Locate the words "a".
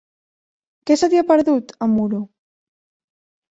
1.85-1.91